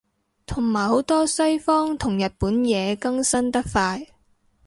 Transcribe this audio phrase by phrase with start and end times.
[0.47, 4.07] 同埋好多西方同日本嘢更新得快